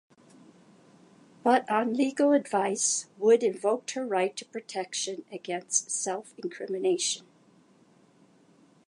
But, 1.43 1.69
on 1.69 1.93
legal 1.93 2.31
advice, 2.33 3.05
Wood 3.19 3.43
invoked 3.43 3.91
her 3.91 4.03
right 4.03 4.35
to 4.35 4.43
protection 4.43 5.23
against 5.31 5.91
self-incrimination. 5.91 7.27